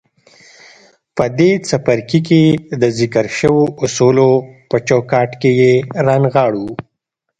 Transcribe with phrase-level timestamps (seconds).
[1.15, 2.43] په دې څپرکي کې
[2.81, 4.29] د ذکر شويو اصولو
[4.69, 5.73] په چوکاټ کې يې
[6.05, 6.67] رانغاړو.